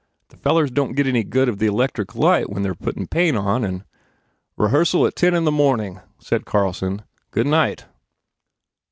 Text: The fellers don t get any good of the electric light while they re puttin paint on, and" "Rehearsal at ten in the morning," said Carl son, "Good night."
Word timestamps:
The 0.29 0.35
fellers 0.37 0.71
don 0.71 0.87
t 0.87 0.93
get 0.95 1.05
any 1.05 1.23
good 1.23 1.47
of 1.47 1.59
the 1.59 1.67
electric 1.67 2.15
light 2.15 2.49
while 2.49 2.63
they 2.63 2.69
re 2.69 2.73
puttin 2.75 3.05
paint 3.05 3.37
on, 3.37 3.63
and" 3.63 3.83
"Rehearsal 4.57 5.05
at 5.05 5.15
ten 5.15 5.35
in 5.35 5.43
the 5.43 5.51
morning," 5.51 5.99
said 6.17 6.43
Carl 6.43 6.73
son, 6.73 7.03
"Good 7.29 7.45
night." 7.45 7.85